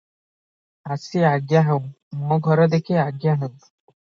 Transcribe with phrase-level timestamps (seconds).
[0.95, 1.83] "ଆସି ଆଜ୍ଞା ହେଉ,
[2.25, 3.55] ମୋ ଘର ଦେଖି ଆଜ୍ଞା ହେଉ।"